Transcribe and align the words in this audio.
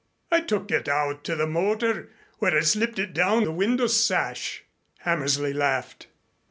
"I 0.31 0.41
took 0.41 0.71
it 0.71 0.89
out 0.89 1.23
to 1.25 1.35
the 1.35 1.45
motor, 1.45 2.09
where 2.39 2.57
I 2.57 2.61
slipped 2.61 2.97
it 2.97 3.13
down 3.13 3.43
the 3.43 3.51
window 3.51 3.85
sash," 3.85 4.63
Hammersley 5.01 5.53
laughed. 5.53 6.07